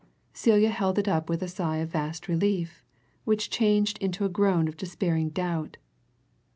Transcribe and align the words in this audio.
Celia 0.33 0.71
held 0.71 0.97
it 0.97 1.07
up 1.07 1.29
with 1.29 1.43
a 1.43 1.47
sigh 1.47 1.77
of 1.77 1.89
vast 1.91 2.27
relief, 2.27 2.83
which 3.23 3.51
changed 3.51 3.99
into 3.99 4.25
a 4.25 4.29
groan 4.29 4.67
of 4.67 4.75
despairing 4.75 5.29
doubt. 5.29 5.77